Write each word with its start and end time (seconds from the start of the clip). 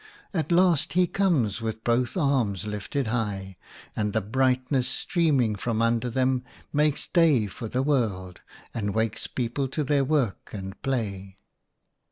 At 0.33 0.51
last 0.51 0.93
he 0.93 1.05
comes 1.05 1.61
with 1.61 1.83
both 1.83 2.17
arms 2.17 2.65
lifted 2.65 3.05
high, 3.05 3.57
and 3.95 4.13
the 4.13 4.19
brightness, 4.21 4.87
streaming 4.87 5.53
from 5.55 5.79
under 5.79 6.09
them, 6.09 6.43
makes 6.73 7.07
day 7.07 7.45
for 7.45 7.67
the 7.67 7.83
world, 7.83 8.41
and 8.73 8.95
wakes 8.95 9.27
people 9.27 9.67
to 9.67 9.83
their 9.83 10.03
work 10.03 10.49
and 10.55 10.81
play. 10.81 11.37